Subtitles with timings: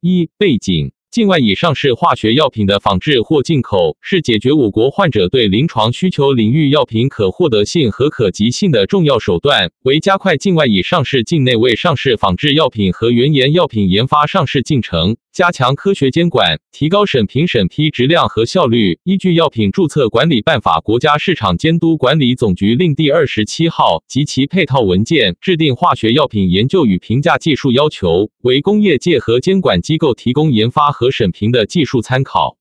[0.00, 0.92] 一、背景。
[1.10, 15.16] 境外已上市化学药品的仿制或进口，是解决我国患者对临床需求领域药品可获得性和可及性的重要手段，为加快境外已上市、境内未上市仿制药品和原研药品研发上市进程。
[15.32, 18.98] 加强科学监管，提高审评审批质量和效率。
[19.04, 32.56] 依据《药品注册管理办法》、国家市场监督管理总局令第二十七号及其配套文件，制定化学药品研究与评价技术要求，为工业界和监管机构提供研发和审评的技术参考。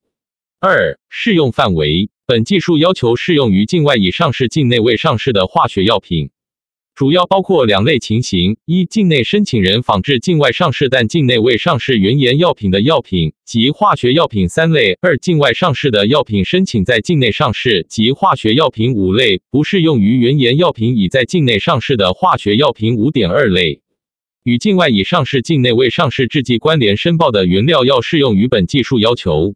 [0.59, 6.29] 二、适用范围，本技术要求适用于境外已上市、境内未上市的化学药品。
[6.99, 23.81] 主要包括两类情形：一、境内申请人仿制境外上市但境内未上市原研药品的药品及化学药品三类；二、境外上市的药品申请在境内上市及化学药品五类，不适用于原研药品已在境内上市的化学药品五点二类。
[24.43, 29.55] 与境外已上市、境内未上市制剂关联申报的原料要适用于本技术要求。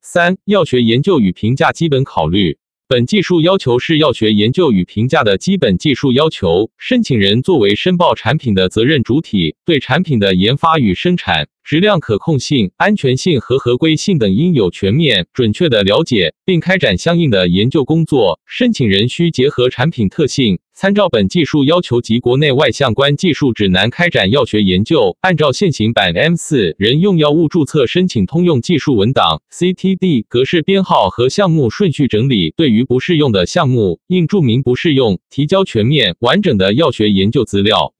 [0.00, 2.56] 三、药学研究与评价基本考虑。
[2.90, 6.72] 本技术要求是药学研究与评价的基本技术要求。
[6.76, 11.46] 申请人作为申报产品的责任主体，对产品的研发与生产。
[11.62, 18.40] 质量可控性、安全性和合规性等应有全面、准确的了解，并开展相应的研究工作。
[18.44, 25.14] 申请人需结合产品特性，参照本技术要求及国内外相关技术指南开展药学研究。
[25.20, 37.92] 按照现行版 M 四人用药物注册申请通用技术文档 （CTD） 格式编号和项目顺序整理，对于不适用的项目，应注明不适用，提交全面完整的药学研究资料。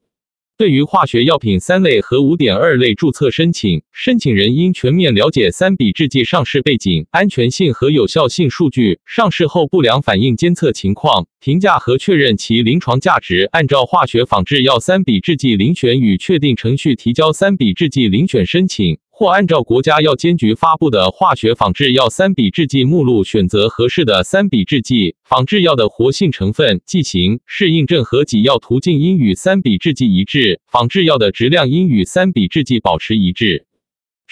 [0.61, 13.49] 对于化学药品三类和五点二类注册申请，申请人应全面了解三笔制剂上市背景、安全性和有效性数据、上市后不良反应监测情况，评价和确认其临床价值。
[13.53, 18.99] 按照化学仿制药三笔制剂遴选与确定程序提交三笔制剂遴选申请。
[19.21, 33.67] 或按照国家药监局发布的化学仿制药三比制剂目录选择合适的三比制剂，仿制药的活性成分、剂型、适应症和给药途径应与三比制剂一致，仿制药的质量应与三比制剂保持一致。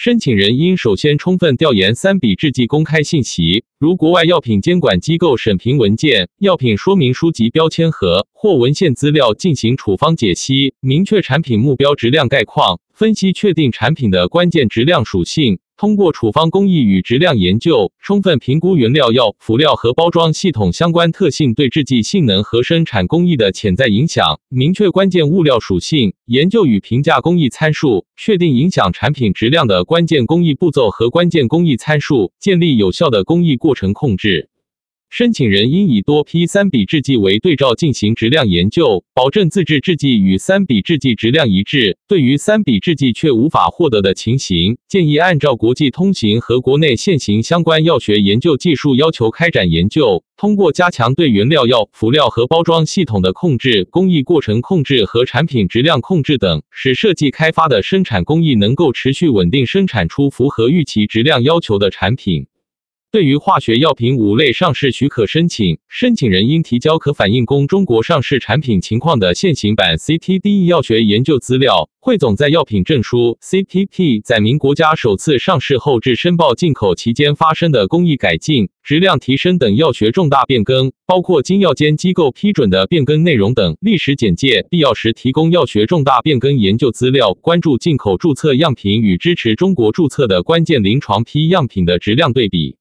[0.01, 15.59] 申请人应首先充分调研三笔制剂公开信息，如国外药品监管机构审评文件、药品说明书及标签盒或文献资料，进行处方解析，明确产品目标质量概况，分析确定产品的关键质量属性。
[15.79, 34.49] 通过处方工艺与质量研究，充分评估原料药、辅料和包装系统相关特性对制剂性能和生产工艺的潜在影响，明确关键物料属性，研究与评价工艺参数，确定影响产品质量的关键工艺步骤和关键工艺参数，建立有效的工艺过程控制。
[35.09, 41.97] 申请人应以多批三比制剂为对照进行质量研究，保证自制制剂与三比制剂质量一致。
[42.07, 50.23] 对于三比制剂却无法获得的情形，建议按照国际通行和国内现行相关药学研究技术要求开展研究。
[50.37, 62.45] 通过加强对原料药、辅料和包装系统的控制、工艺过程控制和产品质量控制等，使设计开发的生产工艺能够持续稳定生产出符合预期质量要求的产品。
[63.11, 84.67] 对于化学药品五类上市许可申请，申请人应提交可反映供中国上市产品情况的现行版 CTD 药学研究资料，汇总在药品证书 CTP 载明国家首次上市后至申报进口期间发生的工艺改进、质量提升等药学重大变更，包括经药监机构批准的变更内容等历史简介。
[84.69, 87.33] 必要时提供药学重大变更研究资料。
[87.33, 92.78] 关注进口注册样品与支持中国注册的关键临床批样品的质量对比。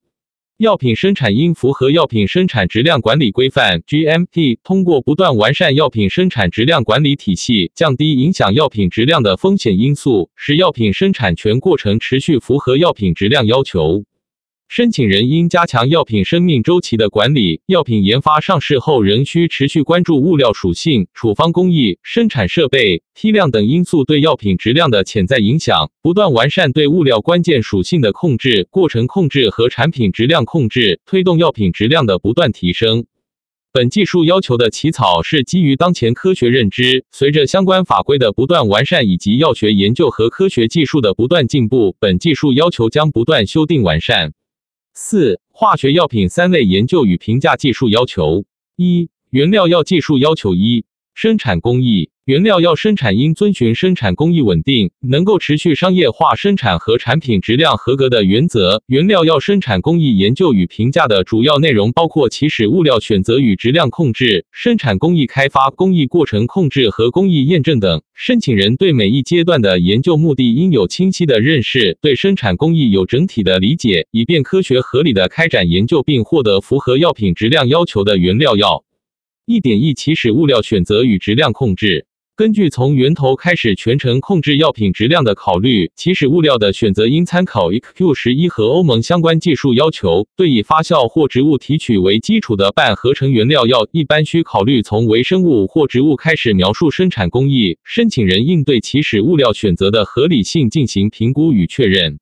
[0.58, 14.02] 药品生产应符合药品生产质量管理规范 （GMP），通过不断完善药品生产质量管理体系，降低影响药品质量的风险因素，使药品生产全过程持续符合药品质量要求。
[14.78, 17.62] 申请人应加强药品生命周期的管理。
[17.66, 33.06] 药品研发上市后，仍需持续关注物料属性、处方工艺、生产设备、批量等因素对药品质量的潜在影响，不断完善对物料关键属性的控制、过程控制和产品质量控制，推动药品质量的不断提升。
[33.72, 44.34] 本技术要求的起草是基于当前科学认知，随着相关法规的不断完善以及药学研究和科学技术的不断进步，本技术要求将不断修订完善。
[45.00, 50.86] 四、化学药品三类研究与评价技术要求：一、原料药技术要求一。
[51.20, 58.84] 生产工艺原料药生产应遵循生产工艺稳定、能够持续商业化生产和产品质量合格的原则。
[58.86, 68.00] 原料药生产工艺研究与评价的主要内容包括起始物料选择与质量控制、生产工艺开发、工艺过程控制和工艺验证等。
[68.14, 78.84] 申请人对每一阶段的研究目的应有清晰的认识，对生产工艺有整体的理解，以便科学合理的开展研究并获得符合药品质量要求的原料药。
[79.50, 82.04] 一点一起始物料选择与质量控制。
[82.36, 90.26] 根据从源头开始全程控制药品质量的考虑，起始物料的选择应参考 EQ 十一和欧盟相关技术要求。
[90.36, 97.78] 对以发酵或植物提取为基础的半合成原料药，一般需考虑从微生物或植物开始描述生产工艺。
[97.82, 102.18] 申请人应对起始物料选择的合理性进行评估与确认。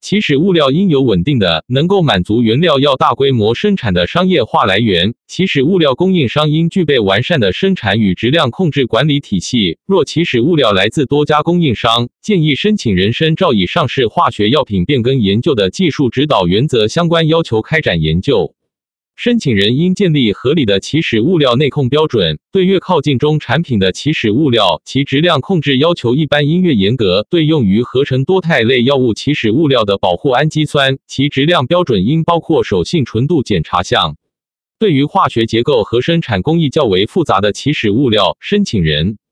[0.00, 5.14] 起始物料应有稳定的、能够满足原料药大规模生产的商业化来源。
[5.26, 9.78] 起始物料供应商应具备完善的生产与质量控制管理体系。
[9.86, 18.54] 若起始物料来自多家供应商，建议申请人参照以上市化学药品变更研究的技术指导原则相关要求开展研究。
[19.18, 27.26] 申请人应建立合理的起始物料内控标准，对越靠近中产品的起始物料，其质量控制要求一般应越严格。
[27.28, 34.16] 对用于合成多肽类药物起始物料的保护氨基酸，其质量标准应包括手性纯度检查项。
[34.78, 39.18] 对于化学结构和生产工艺较为复杂的起始物料，申请人。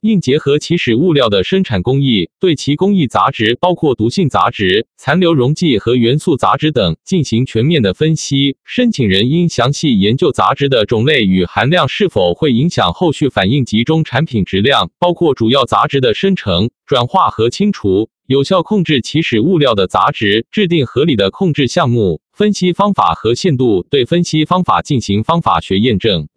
[0.00, 8.56] 应结合起始物料的生产工艺，对其工艺杂质，包括毒性杂质、残留溶剂和元素杂质等进行全面的分析。
[8.64, 18.08] 申请人应详细研究杂质的种类与含量是否会影响后续反应集中产品质量，包括主要杂质的生成、转化和清除。
[18.26, 26.28] 有效控制起始物料的杂质，制定合理的控制项目、分析方法和限度，对分析方法进行方法学验证。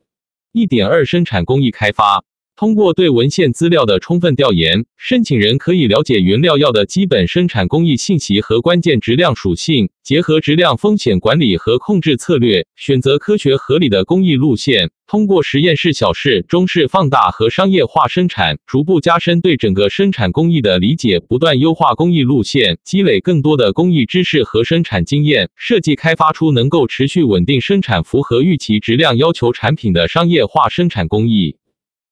[0.51, 2.23] 一点二，生产工艺开发。
[2.61, 14.91] 通过对文献资料的充分调研，申请人可以了解原料药的基本生产工艺信息和关键质量属性，结合质量风险管理和控制策略，选择科学合理的工艺路线。
[15.07, 31.55] 通过实验室小试、中试放大和商业化生产，逐步加深对整个生产工艺的理解，不断优化工艺路线，积累更多的工艺知识和生产经验，设计开发出能够持续稳定生产、符合预期质量要求产品的商业化生产工艺。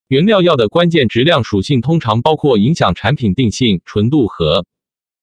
[0.10, 4.66] 原料药的关键质量属性通常包括影响产品定性、纯度和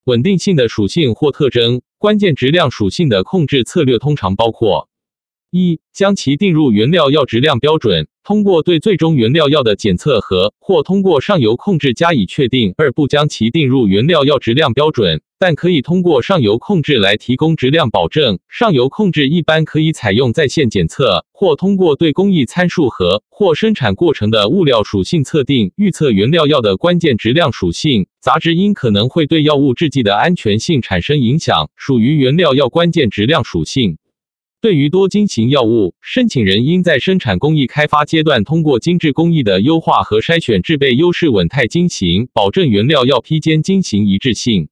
[0.04, 1.82] 稳定性的属性或特征。
[1.98, 4.88] 关键质量属性的控制策略通常包括：
[5.50, 8.06] 一、将其定入原料药质量标准。
[8.22, 12.72] 通过对最终原料药的检测和或通过上游控制加以确定。
[12.76, 18.38] 二不将其定入原料药质量标准，但可以通过上游控制来提供质量保证。
[18.48, 28.06] 上游控制一般可以采用在线检测，或通过对工艺参数和或生产过程的物料属性测定，预测原料药的关键质量属性。
[28.20, 33.98] 杂质因可能会对药物制剂的安全性产生影响，属于原料药关键质量属性。
[34.60, 44.68] 对于多晶型药物，申请人应在生产工艺开发阶段，通过精致工艺的优化和筛选，制备优势稳态晶型，保证原料药批间晶型一致性。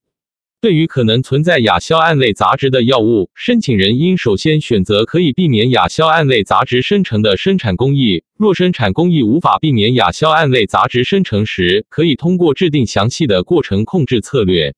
[0.65, 8.25] 对于可能存在亚硝胺类杂质的药物，申请人应首先选择可以避免亚硝胺类杂质生成的生产工艺。
[8.39, 14.75] 若生产工艺无法避免亚硝胺类杂质生成时，可以通过制定详细的过程控制策略。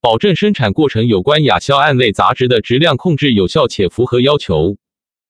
[0.00, 4.78] 保证生产过程有关亚硝胺类杂质的质量控制有效且符合要求。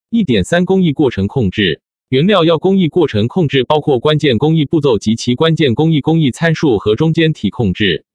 [0.09, 8.07] 一点三工艺过程控制，原料药工艺过程控制包括关键工艺步骤及其关键工艺工艺参数和中间体控制。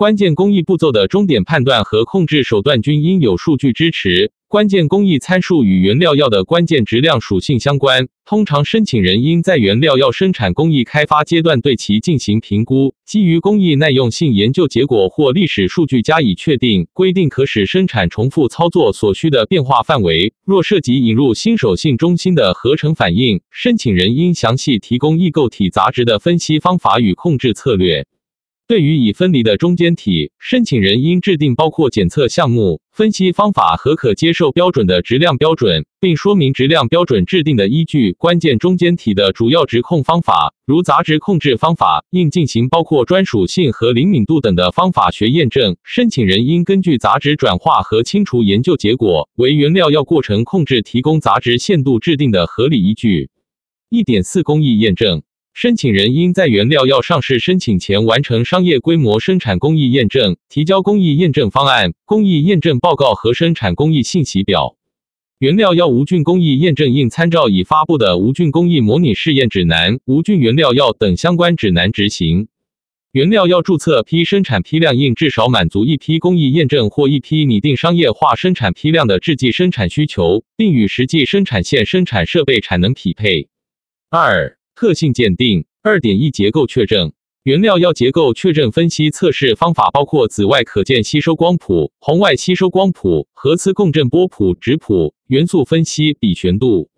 [0.00, 4.32] 关键工艺步骤的终点判断和控制手段均应有数据支持。
[4.48, 20.32] 关键工艺参数与原料药的关键质量属性相关，通常申请人应在原料药生产工艺开发阶段对其进行评估，基于工艺耐用性研究结果或历史数据加以确定，规定可使生产重复操作所需的变化范围。
[20.46, 28.06] 若涉及引入新手性中心的合成反应，申请人应详细提供异构体杂质的分析方法与控制策略。
[28.70, 38.12] 对于已分离的中间体，申请人应制定包括检测项目、分析方法和可接受标准的质量标准，并说明质量标准制定的依据。
[38.12, 45.76] 关键中间体的主要质控方法，如杂质控制方法，应进行包括专属性和灵敏度等的方法学验证。
[45.82, 53.30] 申请人应根据杂质转化和清除研究结果，为原料药过程控制提供杂质限度制定的合理依据。
[53.88, 55.24] 一点四工艺验证。
[55.52, 64.76] 申请人应在原料药上市申请前完成商业规模生产工艺验证，提交工艺验证方案、工艺验证报告和生产工艺信息表。
[65.38, 72.48] 原料药无菌工艺验证应参照已发布的无菌工艺模拟试验指南、无菌原料药等相关指南执行。
[73.12, 83.48] 原料药注册批生产批量应至少满足一批工艺验证或一批拟定商业化生产批量的制剂生产需求，并与实际生产线生产设备产能匹配。
[84.10, 85.66] 二、特性鉴定。
[85.82, 87.12] 二点一结构确证。
[87.42, 96.88] 原料药结构确认分析测试方法包括紫外可见吸收光谱、红外吸收光谱、核磁共振波谱、质谱、元素分析、比旋度。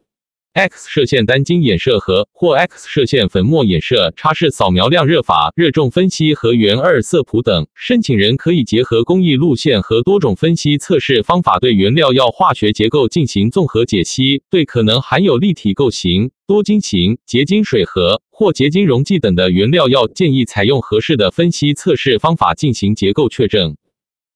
[0.55, 14.43] X 射线单晶衍射和或 X 射线粉末衍射插式扫描亮热法、热重分析和原二色谱等，申请人可以结合工艺路线和多种分析测试方法，对原料药化学结构进行综合解析。
[14.51, 23.78] 对可能含有立体构型、多晶型、结晶水合或结晶溶剂等的原料药，建议采用合适的分析测试方法进行结构确证。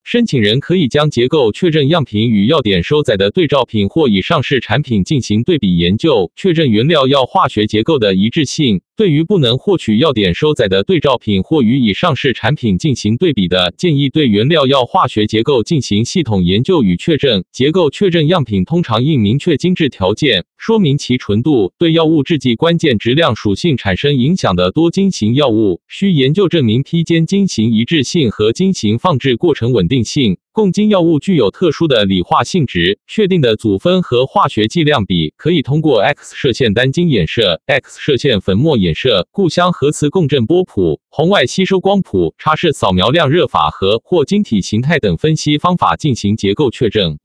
[0.03, 8.81] 申请人可以将结构确证样品与药典收载的对照品或已上市产品进行对比研究，确认原料药化学结构的一致性。
[8.97, 17.43] 对于不能获取药典收载的对照品或与已上市产品进行对比的，建议对原料药化学结构进行系统研究与确证。
[17.51, 21.73] 结构确认样品通常应明确精制条件，说明其纯度。
[21.77, 30.37] 对药物制剂关键质量属性产生影响的多晶型药物，需研究证明批间晶型一致性和晶型放置过程稳定性。
[30.57, 47.19] 共晶药物具有特殊的理化性质，确定的组分和化学剂量比可以通过 X 射线单晶衍射、X 射线粉末衍射、固相核磁共振波谱、红外吸收光谱、插式扫描量热法和或晶体形态等分析方法进行结构确证。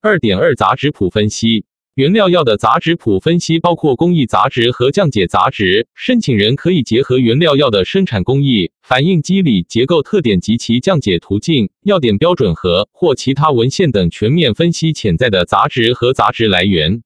[0.00, 1.64] 二点二杂质谱分析。
[1.98, 5.88] 原料药的杂质谱分析包括工艺杂质和降解杂质。
[5.96, 17.02] 申请人可以结合原料药的生产工艺、反应机理、结构特点及其降解途径、药典标准和或其他文献等，全面分析潜在的杂质和杂质来源。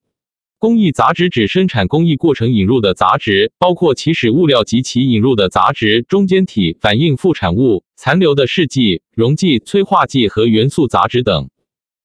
[0.59, 11.49] 工艺杂质指生产工艺过程引入的杂质，包括起始物料及其引入的杂质、中间体、反应副产物、残留的试剂、溶剂、催化剂和元素杂质等。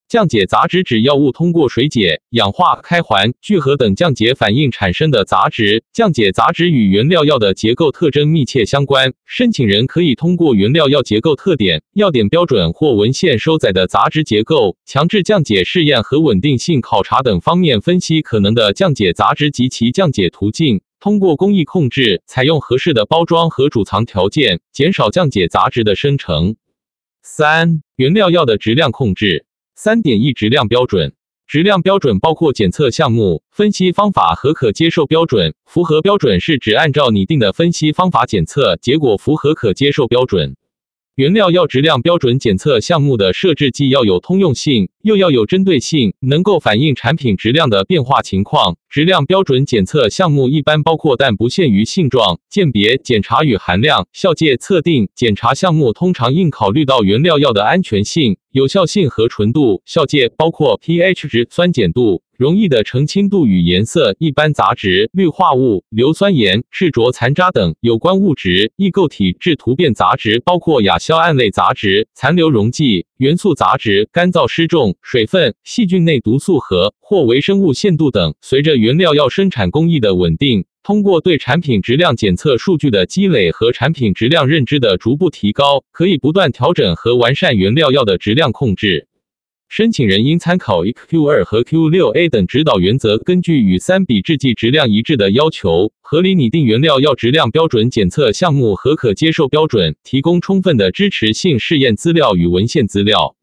[0.09, 5.83] 降解杂质指药物通过水解、氧化、开环、聚合等降解反应产生的杂质。
[5.91, 9.13] 降解杂质与原料药的结构特征密切相关。
[9.25, 20.79] 申请人可以通过原料药结构特点、药典标准或文献收载的杂质结构、强制降解试验和稳定性考察等方面分析可能的降解杂质及其降解途径。
[21.01, 26.55] 通过工艺控制，采用合适的包装和储藏条件，减少降解杂质的生成。
[27.21, 29.46] 三、原料药的质量控制。
[29.79, 31.13] 三点一质量标准，
[31.45, 35.53] 质量标准包括检测项目、分析方法和可接受标准。
[35.67, 40.55] 符合标准是指按照拟定的分析方法检测结果符合可接受标准。
[41.13, 48.75] 原料药质量标准检测项目的设置既要有通用性，又要有针对性，能够反映产品质量的变化情况。
[48.89, 55.07] 质量标准检测项目一般包括但不限于性状鉴别、检查与含量、效界测定。
[55.15, 59.81] 检查项目通常应考虑到原料药的安全性、有效性和纯度。
[59.85, 62.21] 效界包括 pH 值、酸碱度。
[62.37, 78.35] 溶液的澄清度与颜色、一般杂质、氯化物、硫酸盐、质浊残渣等有关物质、异构体、质突变杂质，包括亚硝胺类杂质、残留溶剂、元素杂质、干燥失重、水分、细菌内毒素和或微生物限度等。
[78.41, 89.07] 随着原料药生产工艺的稳定，通过对产品质量检测数据的积累和产品质量认知的逐步提高，可以不断调整和完善原料药的质量控制。
[89.69, 103.35] 申请人应参考 EQ 二和 Q 六 A 等指导原则，根据与三比制剂质量一致的要求，合理拟定原料药质量标准检测项目和可接受标准，提供充分的支持性试验资料与文献资料。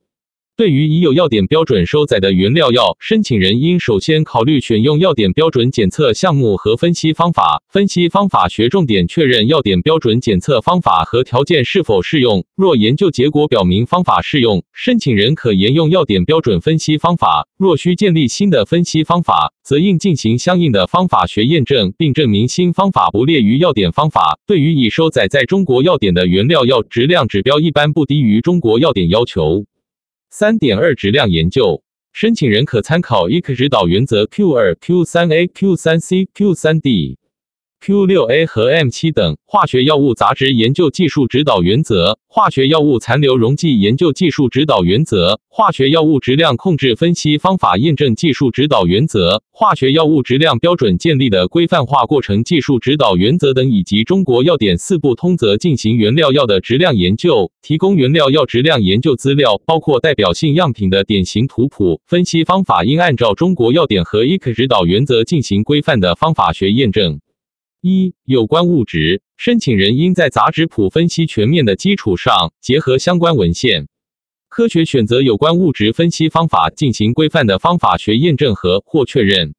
[0.57, 7.65] 对于已有药典标准收载的原料药，申请人应首先考虑选用药典标准检测项目和分析方法。
[7.69, 12.47] 分析方法学重点确认药典标准检测方法和条件是否适用。
[12.55, 17.49] 若研究结果表明方法适用，申请人可沿用药典标准分析方法。
[17.59, 24.39] 若需建立新的分析方法，则应进行相应的方法学验证，并证明新方法不劣于药典方法。
[24.47, 29.65] 对于已收载在中国药典的原料药，质量指标一般不低于中国药典要求。
[30.37, 37.17] 三点二质量研究，申请人可参考 EC 指导原则 Q 二、Q 三 A、Q 三 C、Q 三 D。
[37.87, 67.21] Q 六 A 和 M 七等化学药物杂质研究技术指导原则、化学药物残留溶剂研究技术指导原则、化学药物质量控制分析方法验证技术指导原则、化学药物质量标准建立的规范化过程技术指导原则等，以及中国药典四部通则进行原料药的质量研究，提供原料药质量研究资料，包括代表性样品的典型图谱、分析方法，应按照中国药典和 IC 指导原则进行规范的方法学验证。
[67.87, 73.89] 一、有关物质，申请人应在杂质谱分析全面的基础上，结合相关文献，
[74.49, 79.55] 科学选择有关物质分析方法，进行规范的方法学验证和或确认。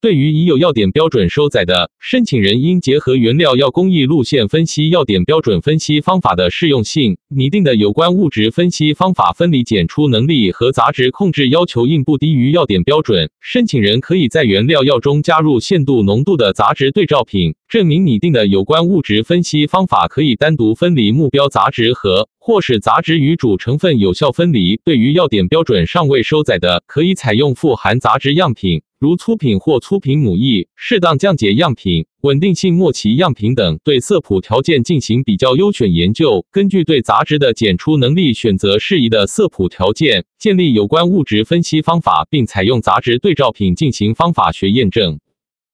[0.00, 13.28] 对于已有药典标准收载的，申请人应结合原料药工艺路线分析药典标准分析方法的适用性，拟定的有关物质分析方法分离检出能力和杂质控制要求应不低于药典标准。
[13.40, 24.80] 申请人可以在原料药中加入限度浓度的杂质对照品，证明拟定的有关物质分析方法可以单独分离目标杂质和或使杂质与主成分有效分离。
[24.84, 28.82] 对于药典标准尚未收载的，可以采用富含杂质样品。
[29.00, 45.20] 如粗品或粗品母液、适当降解样品、稳定性末期样品等，对色谱条件进行比较优选研究，根据对杂质的检出能力，选择适宜的色谱条件，建立有关物质分析方法，并采用杂质对照品进行方法学验证。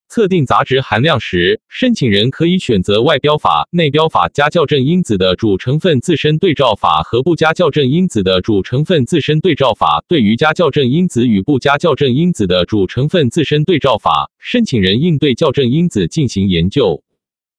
[0.09, 10.05] 测定杂质含量时，申请人可以选择外标法、内标法加校正因子的主成分自身对照法和不加校正因子的主成分自身对照法。
[10.07, 17.03] 对于加校正因子与不加校正因子的主成分自身对照法，申请人应对校正因子进行研究。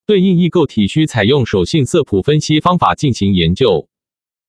[0.05, 3.89] 对应异构体需采用手性色谱分析方法进行研究。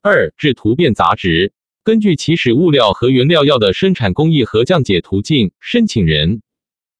[0.03, 6.43] 二、制图变杂质，根据起始物料和原料药的生产工艺和降解途径，申请人。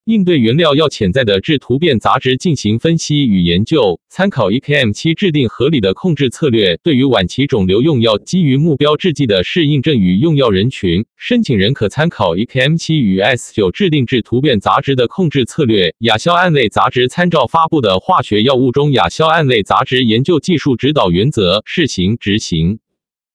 [0.07, 6.79] 应对原料药潜在的致突变杂质进行分析与研究，参考 EKM 七制定合理的控制策略。
[6.81, 15.93] 对于晚期肿瘤用药，基于目标制剂的适应症与用药人群，申请人可参考 EKM 七与 S 九制定致突变杂质的控制策略。
[15.99, 22.79] 亚硝胺类杂质参照发布的《化学药物中亚硝胺类杂质研究技术指导原则》试行执行。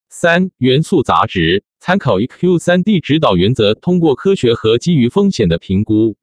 [0.09, 6.15] 三、元素杂质参考 EQ 三 D 指导原则，通过科学和基于风险的评估。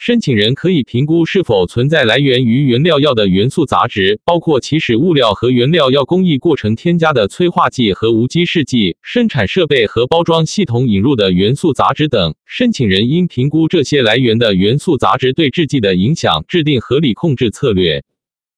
[0.00, 12.34] 申请人可以评估是否存在来源于原料药的元素杂质，包括起始物料和原料药工艺过程添加的催化剂和无机试剂、生产设备和包装系统引入的元素杂质等。
[12.46, 18.02] 申请人应评估这些来源的元素杂质对制剂的影响，制定合理控制策略。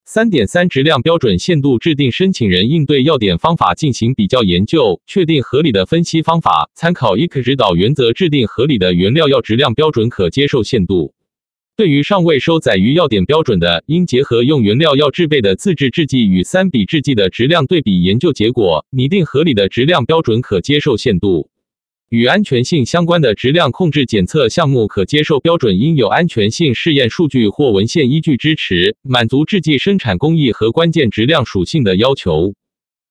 [0.05, 11.13] 三点三质量标准限度制定，申请人应对要点方法进行比较研究，确定合理的分析方法，参考 EK 指导原则，制定合理的原料药质量标准可接受限度。
[11.75, 21.49] 对于尚未收载于药典标准的，应结合用原料药制备的自制制剂与三比制剂的质量对比研究结果，拟定合理的质量标准可接受限度。
[22.11, 32.53] 与安全性相关的质量控制检测项目可接受标准应有安全性试验数据或文献依据支持，满足制剂生产工艺和关键质量属性的要求。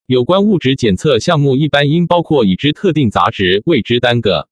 [0.06, 4.51] 有关物质检测项目一般应包括已知特定杂质、未知单个。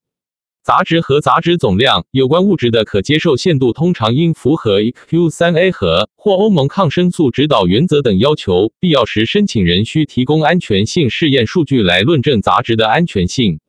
[0.61, 8.71] 杂质和杂质总量有关物质的可接受限度通常应符合 EQ 三 A 和或欧盟抗生素指导原则等要求。
[8.79, 13.59] 必要时，申请人需提供安全性试验数据来论证杂质的安全性。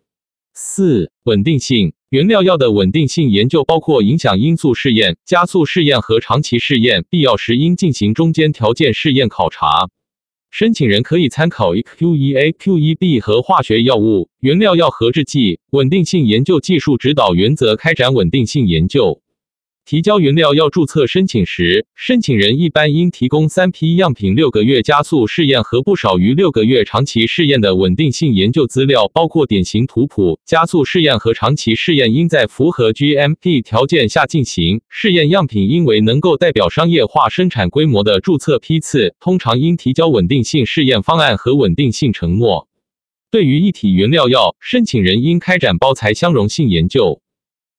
[0.52, 9.88] 四、稳定性原料药的稳定性研究包括影响因素试验、加速试验和长期试验，必要时应进行中间条件试验考察。
[10.50, 19.22] 申请人可以参考 EQEA、QEB 和化学药物、原料药和制剂稳定性研究技术指导原则开展稳定性研究。
[19.90, 30.38] 提交原料药注册申请时，申请人一般应提供三批样品、六个月加速试验和不少于六个月长期试验的稳定性研究资料，包括典型图谱。
[30.46, 34.80] 加速试验和长期试验应在符合 GMP 条件下进行。
[34.88, 42.68] 试验样品应为能够代表商业化生产规模的注册批次，通常应提交稳定性试验方案和稳定性承诺。
[43.32, 47.20] 对于一体原料药，申请人应开展包材相容性研究。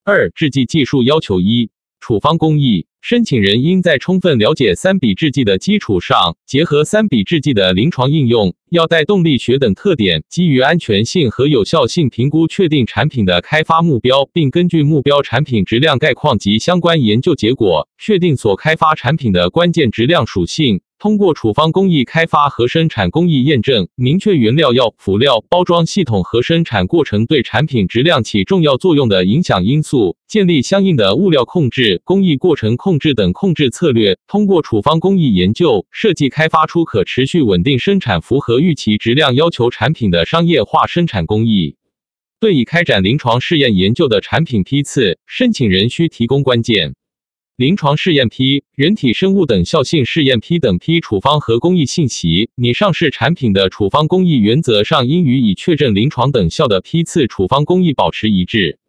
[0.04, 1.70] 二、制剂技术要求一。
[2.02, 20.82] 处方工艺，申请人应在充分了解三比制剂的基础上，结合三比制剂的临床应用、药代动力学等特点，基于安全性和有效性评估，确定产品的开发目标，并根据目标产品质量概况及相关研究结果，确定所开发产品的关键质量属性。
[21.02, 34.20] 通过处方工艺开发和生产工艺验证，明确原料药、辅料、包装系统和生产过程对产品质量起重要作用的影响因素，建立相应的物料控制、工艺过程控制等控制策略。
[34.28, 41.78] 通过处方工艺研究设计，开发出可持续稳定生产、符合预期质量要求产品的商业化生产工艺。
[42.40, 46.94] 对已开展临床试验研究的产品批次，申请人需提供关键。
[47.62, 58.80] 临床试验批、人体生物等效性试验批等批处方和工艺信息，拟上市产品的处方工艺原则上应与已确认临床等效的批次处方工艺保持一致。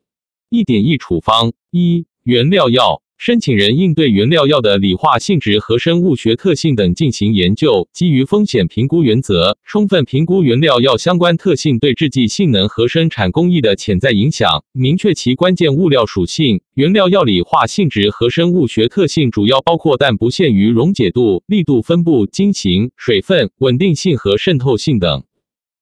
[0.48, 3.02] 一点一处方一原料药。
[3.18, 16.62] 申请人应对原料药的理化性质和生物学特性等进行研究，基于风险评估原则，充分评估原料药相关特性对制剂性能和生产工艺的潜在影响，明确其关键物料属性。
[16.74, 25.22] 原料药理化性质和生物学特性主要包括但不限于溶解度、力度、分布、晶型、水分、稳定性和渗透性等。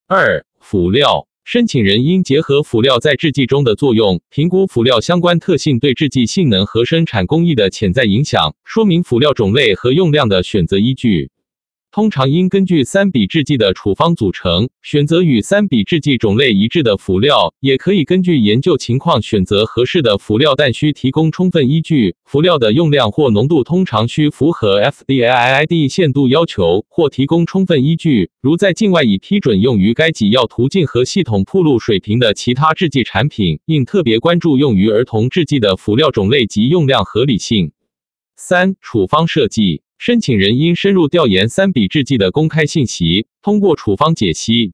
[0.06, 1.29] 二、辅料。
[1.44, 11.30] 申请人应结合辅料在制剂中的作用，评估辅料相关特性对制剂性能和生产工艺的潜在影响，说明辅料种类和用量的选择依据。
[11.92, 22.14] 通常应根据三比制剂的处方组成，选择与三比制剂种类一致的辅料，也可以根据研究情况选择合适的辅料，但需提供充分依据。
[22.24, 28.30] 辅料的用量或浓度通常需符合 FDAIID 限度要求，或提供充分依据。
[28.40, 37.72] 如在境外已批准用于该给药途径和系统铺路水平的其他制剂产品，应特别关注用于儿童制剂的辅料种类及用量合理性。
[38.36, 39.82] 三、处方设计。
[40.00, 44.72] 申请人应深入调研三比制剂的公开信息，通过处方解析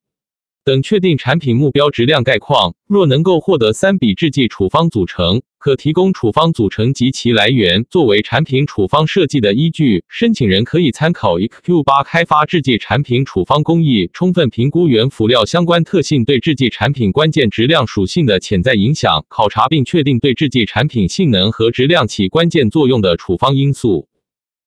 [0.65, 2.77] 等确定产品目标质量概况。
[2.87, 10.05] 若能够获得三比制剂处方组成，可提供处方组成及其来源作为产品处方设计的依据。
[10.09, 24.07] 申请人可以参考 EQ 八开发制剂产品处方工艺，充分评估原辅料相关特性对制剂产品关键质量属性的潜在影响，考察并确定对制剂产品性能和质量起关键作用的处方因素。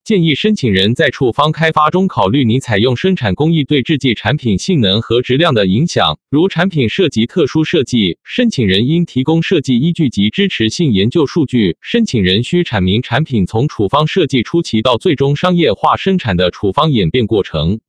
[0.02, 6.18] 建议申请人在处方开发中考虑你采用生产工艺对制剂产品性能和质量的影响。
[6.30, 11.76] 如产品涉及特殊设计，申请人应提供设计依据及支持性研究数据。
[11.80, 17.80] 申请人需阐明产品从处方设计初期到最终商业化生产的处方演变过程。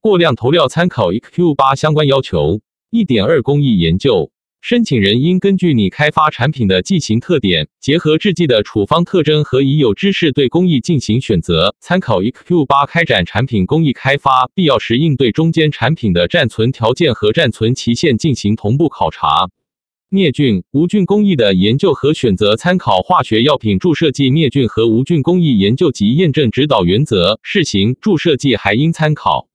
[0.00, 2.60] 过量投料参考 EQ 八相关要求。
[2.90, 4.30] 一点二工艺研究。
[4.64, 11.76] 申请人应根据你开发产品的剂型特点，结合制剂的处方特征和已有知识，对工艺进行选择。
[11.80, 19.50] 参考 EQ 八开展产品工艺开发，必要时应对中间产品的暂存条件和暂存期限进行同步考察。
[20.08, 27.38] 灭菌、无菌工艺的研究和选择，参考化学药品注射剂灭菌和无菌工艺研究及验证指导原则。
[27.42, 29.46] 试行注射剂还应参考。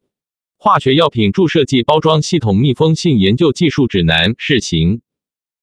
[0.62, 5.00] 化学药品注射剂包装系统密封性研究技术指南试行，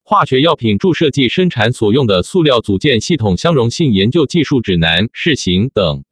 [0.02, 6.02] 化学药品注射剂生产所用的塑料组件系统相容性研究技术指南试行等。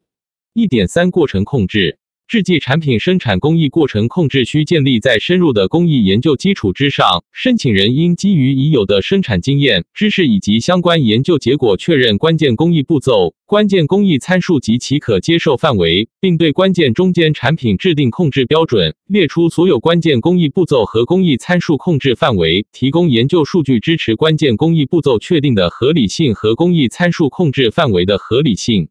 [0.52, 1.98] 一点三过程控制。
[2.26, 7.22] 制剂产品生产工艺过程控制需建立在深入的工艺研究基础之上。
[7.32, 28.88] 申请人应基于已有的生产经验、知识以及相关研究结果，确认关键工艺步骤、关键工艺参数及其可接受范围，并对关键中间产品制定控制标准，列出所有关键工艺步骤和工艺参数控制范围，提供研究数据支持关键工艺步骤确定的合理性和工艺参数控制范围的合理性。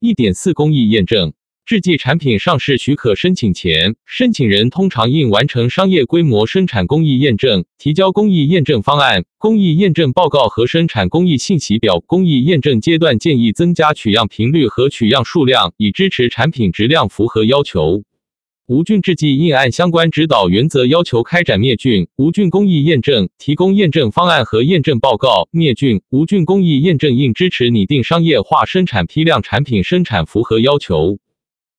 [0.00, 1.34] 一点四工艺验证。
[1.64, 12.00] 制剂产品上市许可申请前，申请人通常应完成商业规模生产工艺验证，提交工艺验证方案、工艺验证报告和生产工艺信息表。
[12.04, 18.02] 工艺验证阶段建议增加取样频率和取样数量，以支持产品质量符合要求。
[18.66, 25.48] 无菌制剂应按相关指导原则要求开展灭菌、无菌工艺验证，提供验证方案和验证报告。
[25.52, 31.18] 灭菌、无菌工艺验证应支持拟定商业化生产批量产品生产符合要求。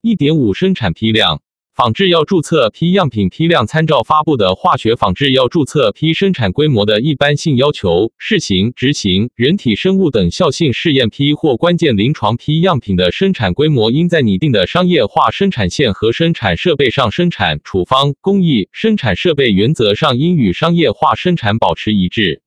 [0.06, 1.42] 一点五生产批量
[1.74, 17.62] 仿制药注册批样品批量参照发布的化学仿制药注册批生产规模的一般性要求，试行、执行人体生物等效性试验批或关键临床批样品的生产规模，应在拟定的商业化生产线和生产设备上生产。
[17.64, 22.42] 处方工艺生产设备原则上应与商业化生产保持一致。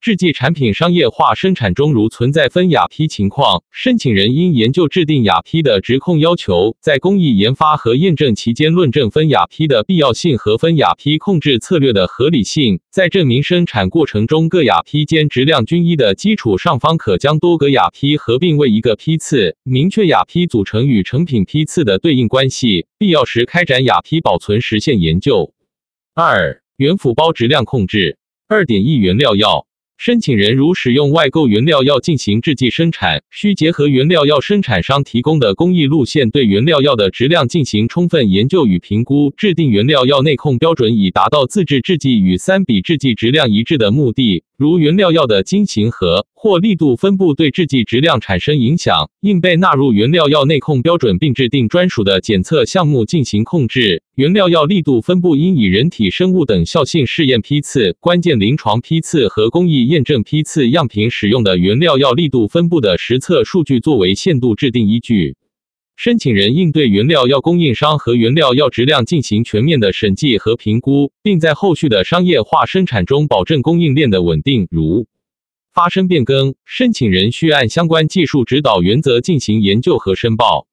[0.00, 25.52] 制剂产品商业化生产中如存在分亚批情况，申请人应研究制定亚批的质控要求，在工艺研发和验证期间论证分亚批的必要性和分亚批控制策略的合理性，在证明生产过程中各亚批间质量均一的基础上，方可将多个亚批合并为一个批次，明确亚批组成与成品批次的对应关系，必要时开展亚批保存实现研究。
[26.14, 28.16] 二、原辅包质量控制。
[28.48, 29.66] 二点一原料药。
[30.02, 44.42] 申请人如使用外购原料药进行制剂生产，需结合原料药生产商提供的工艺路线，对原料药的质量进行充分研究与评估，制定原料药内控标准，以达到自制制剂与三比制剂质量一致的目的。
[44.60, 54.02] 如原料药的晶型和或力度分布对制剂质量产生影响，应被纳入原料药内控标准，并制定专属的检测项目进行控制。
[54.16, 65.36] 原料药力度分布应以人体生物等效性试验批次、关键临床批次和工艺验证批次样品使用的原料药力度分布的实测数据作为限度制定依据。
[66.02, 74.66] 申请人应对原料药供应商和原料药质量进行全面的审计和评估，并在后续的商业化生产中保证供应链的稳定。
[74.70, 75.06] 如
[75.74, 80.66] 发生变更，申请人需按相关技术指导原则进行研究和申报。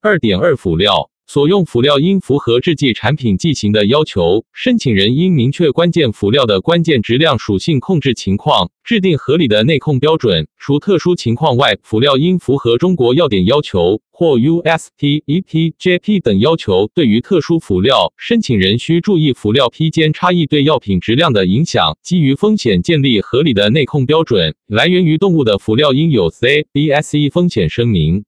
[0.00, 1.09] 二点二辅料。
[1.32, 10.48] 所用辅料应符合制剂产品剂型的要求，申请人应明确关键辅料的关键质量属性控制情况，制定合理的内控标准。
[10.58, 16.90] 除特殊情况外，辅料应符合中国药典要求或 USP、EP、JP 等要求。
[16.92, 24.56] 对于特殊辅料，申请人需注意辅料批间差异对药品质量的影响，基于风险建立合理的内控标准。
[24.66, 28.24] 来源于动物的辅料应有 C、BSE 风险声明。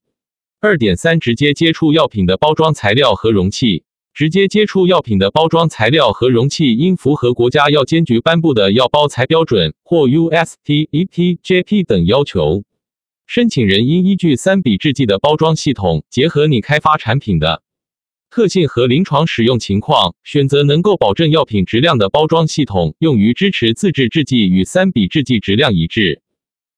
[0.64, 3.82] 二点三，直接接触药品的包装材料和容器。
[4.14, 12.62] 直接接触药品的包装材料和容器应符合国家药监局颁布的药包材标准或 USP、EP、JP 等要求。
[13.26, 17.64] 申请人应依据三比制剂的包装系统，结合你开发产品的
[18.30, 26.21] 特性和临床使用情况，选择能够保证药品质量的包装系统，用于支持自制制剂与三比制剂质量一致。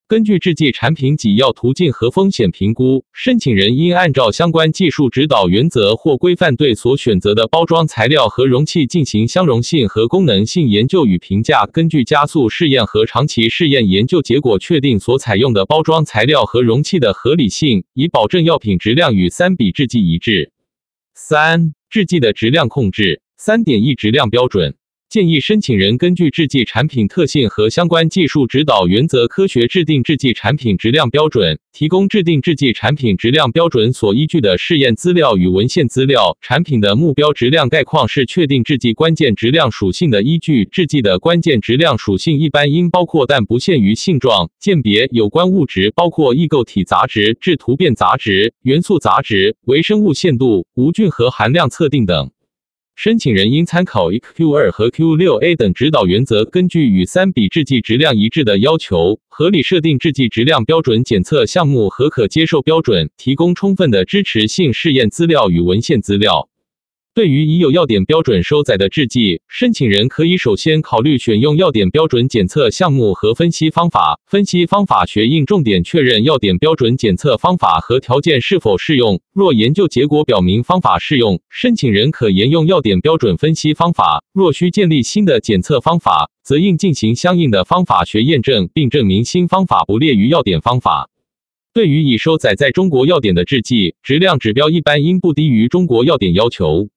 [0.06, 11.64] 根据制剂产品给药途径和风险评估，申请人应按照相关技术指导原则或规范，对所选择的包装材料和容器进行相容性和功能性研究与评价。
[11.72, 20.52] 根据加速试验和长期试验研究结果，确定所采用的包装材料和容器的合理性，以保证药品质量与三比制剂一致。
[21.14, 23.22] 三、制剂的质量控制。
[23.38, 24.76] 三点一质量标准。
[25.14, 36.36] 建议申请人根据制剂产品特性和相关技术指导原则，科学制定制剂产品质量标准，提供制定制剂产品质量标准所依据的试验资料与文献资料。
[36.40, 40.64] 产品的目标质量概况是确定制剂关键质量属性的依据。
[40.64, 52.33] 制剂的关键质量属性一般应包括但不限于性状、鉴别有关物质，包括异构体杂质、质突变杂质、元素杂质、微生物限度、无菌和含量测定等。
[52.96, 66.48] 申请人应参考 EQ 二和 Q 六 A 等指导原则，根据与三比制剂质量一致的要求，合理设定制剂质量标准检测项目和可接受标准，提供充分的支持性试验资料与文献资料。
[67.14, 74.18] 对于已有药典标准收载的制剂，申请人可以首先考虑选用药典标准检测项目和分析方法。
[74.26, 79.20] 分析方法学应重点确认药典标准检测方法和条件是否适用。
[79.32, 84.24] 若研究结果表明方法适用，申请人可沿用药典标准分析方法。
[84.32, 91.08] 若需建立新的检测方法，则应进行相应的方法学验证，并证明新方法不列于药典方法。
[91.72, 96.88] 对于已收载在中国药典的制剂，质量指标一般应不低于中国药典要求。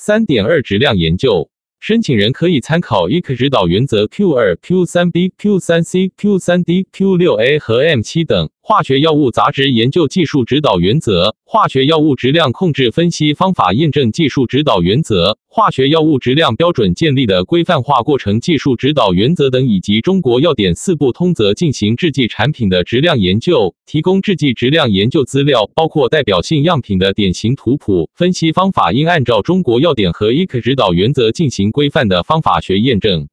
[0.00, 8.00] 三点二质量研究，申请人可以参考 EC 指导原则 Q 二、Q 三 B、Q 三 C、Q 三 D、Q 六 A 和 M
[8.00, 8.48] 七等。
[8.68, 28.10] 化学药物杂质研究技术指导原则、化学药物质量控制分析方法验证技术指导原则、化学药物质量标准建立的规范化过程技术指导原则等，以及中国药典四部通则进行制剂产品的质量研究，提供制剂质量研究资料，包括代表性样品的典型图谱。
[28.14, 33.28] 分析方法应按照中国药典和 EC 指导原则进行规范的方法学验证。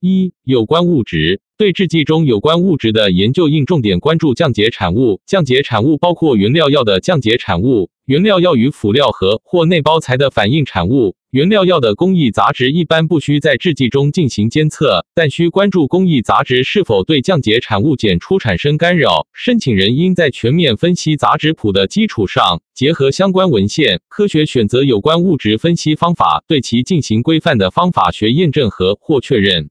[0.00, 1.42] 一、有关物质。
[1.60, 5.20] 对制剂中有关物质的研究，应重点关注降解产物。
[5.26, 11.16] 降解产物包括原料药的降解产物、原料药与辅料和或内包材的反应产物。
[11.32, 19.26] 原料药的工艺杂质一般不需在制剂中进行监测，但需关注工艺杂质是否对降解产物检出产生干扰。
[19.34, 29.68] 申请人应在全面分析杂质谱的基础上，结合相关文献，科学选择有关物质分析方法，对其进行规范的方法学验证和或确认。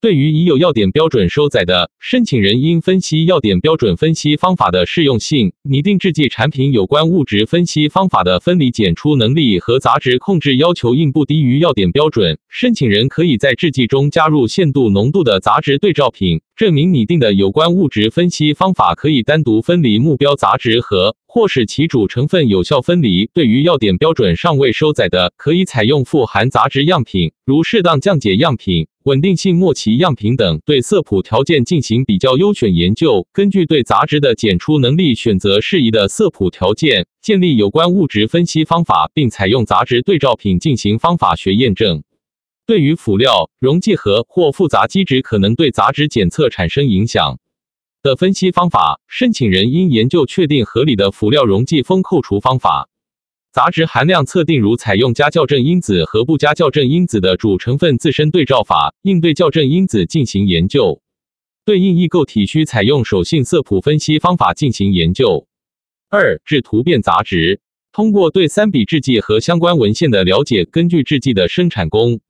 [0.00, 12.38] 对于已有要点标准收载的，申请人应分析要点标准分析方法的适用性，拟定制剂产品有关物质分析方法的分离检出能力和杂质控制要求应不低于要点标准。
[12.48, 23.30] 申请人可以在制剂中加入限度浓度的杂质对照品，证明拟定的有关物质分析方法可以单独分离目标杂质和，或使其主成分有效分离。
[23.32, 28.88] 对于要点标准尚未收载的，可以采用富含杂质样品，如适当降解样品。
[29.04, 42.02] 稳定性末期样品等，对色谱条件进行比较优选研究，根据对杂质的检出能力，选择适宜的色谱条件，建立有关物质分析方法，并采用杂质对照品进行方法学验证。
[42.66, 47.38] 对于辅料、溶剂和或复杂基质可能对杂质检测产生影响
[48.08, 52.88] 的分析方法，申请人应研究确定合理的辅料溶剂风扣除方法。
[53.52, 61.02] 杂质含量测定，如采用加校正因子和不加校正因子的主成分自身对照法，应对校正因子进行研究。
[61.66, 65.46] 对应异构体需采用手性色谱分析方法进行研究。
[66.08, 67.60] 二、制图变杂质，
[67.92, 72.20] 通过对三比制剂和相关文献的了解，根据制剂的生产工。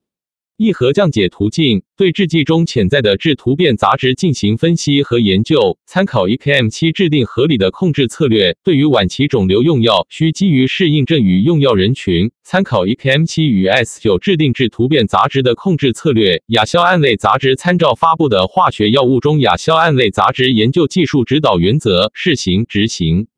[0.61, 8.57] 一核降解途径对制剂中潜在的致突变杂质进行分析和研究，参考 EKM 七制定合理的控制策略。
[8.65, 16.43] 对于晚期肿瘤用药，需基于适应症与用药人群，参考 EKM 七与 S 九制定致突变杂质的控制策略。
[16.49, 23.29] 亚硝胺类杂质参照发布的化学药物中亚硝胺类杂质研究技术指导原则试行执行。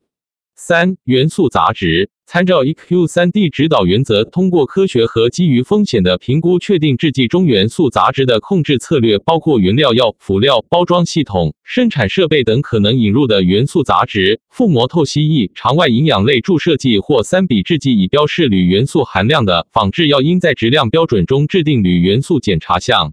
[0.56, 2.08] 三元素杂质。
[2.32, 14.40] 参照 EQ 三 D 指导原则，通过科学和基于风险的评估，确定制剂中元素杂质的控制策略，包括原料药、辅料、包装系统、生产设备等可能引入的元素杂质。
[14.48, 23.12] 腹膜透析液、肠外营养类注射剂或三比制剂已标示铝元素含量的仿制药，应在质量标准中制定铝元素检查项。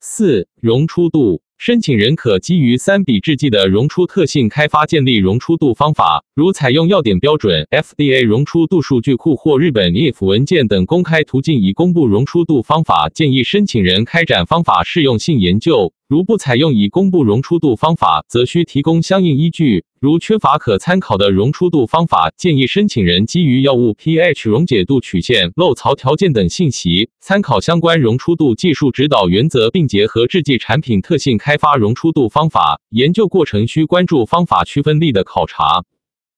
[0.00, 1.42] 四、溶出度。
[1.58, 13.08] 申请人可基于三比制剂的溶出特性开发建立溶出度方法，如采用药典标准、FDA 溶出度数据库或日本 IF 文件等公开途径以公布溶出度方法。
[13.08, 15.92] 建议申请人开展方法适用性研究。
[16.08, 19.84] 如不采用已公布溶出度方法，则需提供相应依据。
[19.98, 32.80] 如缺乏可参考的溶出度方法，建议申请人基于药物 pH 溶解度曲线、漏槽条件等信息，参考相关溶出度技术指导原则，并结合制剂产品特性开发溶出度方法。
[32.90, 35.82] 研究过程需关注方法区分力的考察。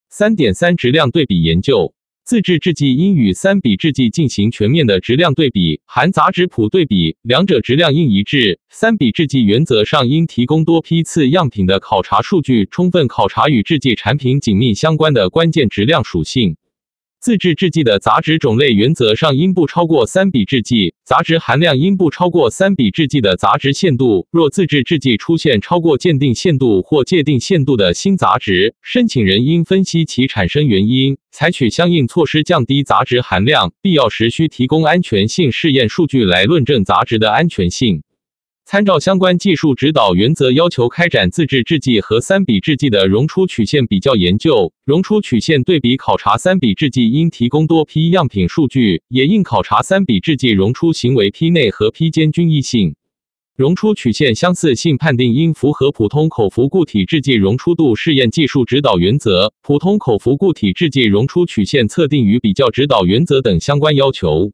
[0.09, 1.93] 三点三质量对比研究。
[2.29, 8.59] 自制制剂应与三比制剂进行全面的质量对比，含杂质谱对比，两者质量应一致。
[8.69, 16.55] 三比制剂原则上应提供多批次样品的考察数据，充分考察与制剂产品紧密相关的关键质量属性。
[17.21, 24.25] 自制制剂的杂质种类原则上应不超过三比制剂，杂质含量应不超过三比制剂的杂质限度。
[24.31, 38.01] 若自制制剂出现超过鉴定限度或界定限度的新杂质，申请人应分析其产生原因，采取相应措施降低杂质含量，必要时需提供安全性试验数据来论证杂质的安全性。
[38.71, 44.71] 参照相关技术指导原则，要求开展自制制剂和三比制剂的溶出曲线比较研究。
[44.85, 52.93] 溶出曲线对比考察三比制剂应提供多批样品数据，也应考察三比制剂溶出行为批内和批间均一性。
[53.57, 64.51] 溶出曲线相似性判定应符合普通口服固体制剂溶出度试验技术指导原则、普通口服固体制剂溶出曲线测定与比较指导原则等相关要求。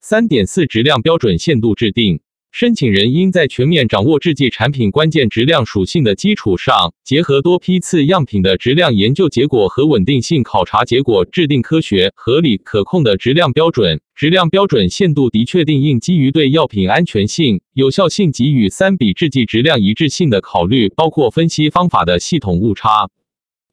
[0.00, 2.18] 三点四质量标准限度制定。
[2.54, 14.00] 申请人应在全面掌握制剂产品关键质量属性的基础上，结合多批次样品的质量研究结果和稳定性考察结果，制定科学、合理、可控的质量标准。
[14.14, 23.08] 质量标准限度的确定应基于对药品安全性、有效性及与三比制剂质量一致性的考虑，包括分析方法的系统误差。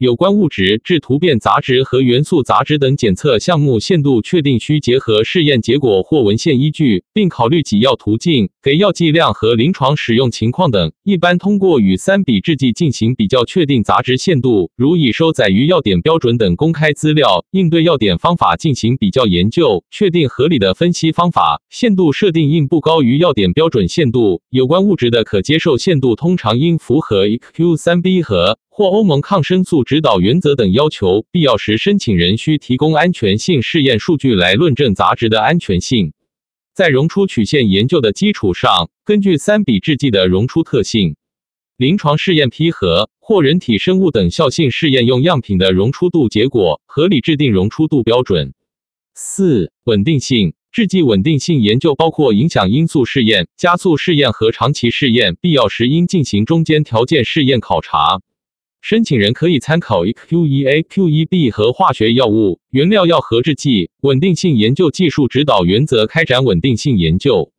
[0.01, 10.91] 有关物质、致突变杂质和元素杂质等检测项目限度确定需结合试验结果或文献依据，并考虑给药途径、给药剂量和临床使用情况等。
[11.03, 14.71] 一般通过与三比制剂进行比较，确定杂质限度。
[14.75, 21.61] 如已收载于药典标准等公开资料，应对药典方法进行比较研究，确定合理的分析方法。
[21.69, 24.41] 限度设定应不高于药典标准限度。
[24.49, 28.57] 有关物质的可接受限度通常应符合 EQ 三 B 和。
[28.81, 36.13] 或欧盟抗生素指导原则等要求，必要时申请人需提供安全性试验数据来论证杂质的安全性。
[36.73, 41.15] 在溶出曲线研究的基础上，根据三比制剂的溶出特性、
[41.77, 48.55] 临床试验批核或人体生物等效性试验用样品的溶出度结果，合理制定溶出度标准。
[49.13, 50.55] 四、稳定性。
[50.71, 58.21] 制剂稳定性研究包括影响因素试验、加速试验和长期试验，必要时应进行中间条件试验考察。
[58.81, 67.51] 申请人可以参考 EQEA、QEB 和化学药物、原料药和制剂稳定性研究技术指导原则开展稳定性研究。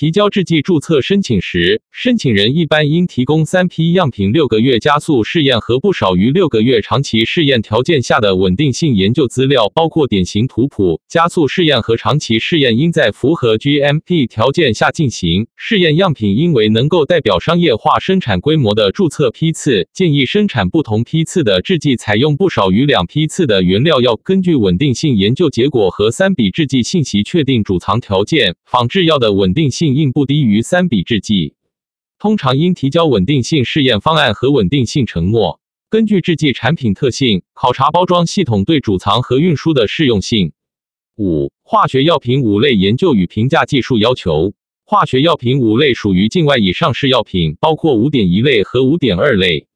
[0.00, 11.02] 提交制剂注册申请时，申请人一般应提供三批样品六个月加速试验和不少于六个月长期试验条件下的稳定性研究资料，包括典型图谱。
[11.06, 15.48] 加速试验和长期试验应在符合 GMP 条件下进行。
[15.54, 19.86] 试验样品应为能够代表商业化生产规模的注册批次。
[19.92, 24.18] 建议生产不同批次的制剂采用不少于两批次的原料药。
[24.24, 28.56] 根据稳定性研究结果和三笔制剂信息确定储藏条件。
[28.64, 29.89] 仿制药的稳定性。
[29.94, 31.54] 应不低于三比制剂，
[32.18, 35.60] 通常应提交稳定性试验方案和稳定性承诺。
[35.88, 40.52] 根据制剂产品特性，考察包装系统对储藏和运输的适用性。
[41.16, 44.52] 五、化学药品五类研究与评价技术要求。
[44.84, 49.68] 化学药品五类属于境外已上市药品，包括五点一类和五点二类。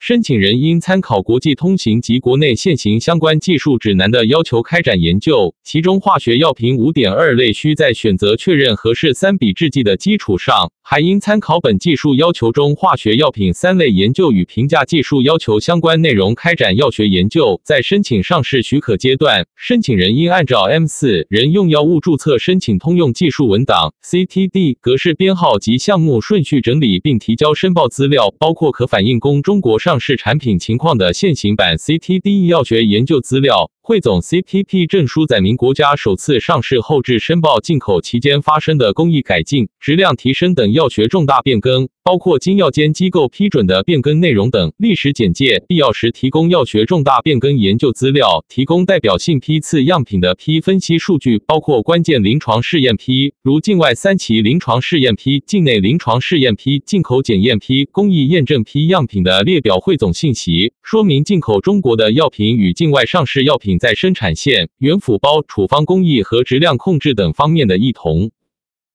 [0.00, 5.54] 申请人应参考国际通行及国内现行相关技术指南的要求开展研究。
[5.62, 17.60] 其中，化学药品五点二类需在选择确认合适三比制剂的基础上，还应参考本技术要求中化学药品三类研究与评价技术要求相关内容开展药学研究。
[17.62, 29.89] 在申请上市许可阶段，申请人应按照 M 四人用药物注册申请通用技术文档 （CTD） 格式编号及项目顺序整理并提交申报资料，包括可反映供中国上。
[29.90, 33.72] 上市产品情况的现行版 CTD 药学研究资料。
[33.82, 45.64] 汇总 CTP 证书载明国家首次上市后至申报进口期间发生的工艺改进、质量提升等药学重大变更，包括经药监机构批准的变更内容等历史简介。
[45.66, 63.80] 必要时提供药学重大变更研究资料，提供代表性批次样品的批分析数据，包括关键临床试验批，如境外三期临床试验批、境内临床试验批、进口检验批、工艺验证批样品的列表汇总信息，说明进口中国的药品与境外上市药品品。
[63.80, 68.30] 在生产线、原辅包、处方工艺和质量控制等方面的异同。